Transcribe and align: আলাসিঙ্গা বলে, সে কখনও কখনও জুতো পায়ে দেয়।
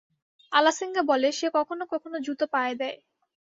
আলাসিঙ্গা 0.51 1.01
বলে, 1.03 1.29
সে 1.31 1.47
কখনও 1.53 1.85
কখনও 1.93 2.17
জুতো 2.19 2.45
পায়ে 2.53 2.73
দেয়। 2.75 2.97